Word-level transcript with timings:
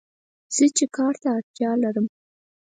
زه 0.55 0.65
چې 0.77 0.85
کار 0.97 1.13
ته 1.21 1.27
اړتیا 1.37 1.71
لرم 1.83 2.07